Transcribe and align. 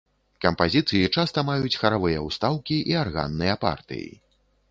Кампазіцыі 0.43 1.09
часта 1.15 1.43
маюць 1.49 1.75
харавыя 1.83 2.23
ўстаўкі 2.27 2.77
і 2.93 2.97
арганныя 3.05 3.53
партыі. 3.67 4.09